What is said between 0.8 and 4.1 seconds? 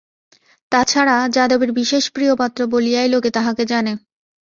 ছাড়া, যাদবের বিশেষ প্রিয়পাত্র বলিয়াই লোকে তাহাকে জানে।